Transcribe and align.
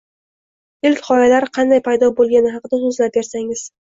ilk 0.89 1.03
gʻoyalar 1.09 1.45
qanday 1.57 1.81
paydo 1.89 2.09
boʻlgani 2.21 2.55
haqida 2.57 2.81
soʻzlab 2.87 3.15
bersangiz. 3.19 3.63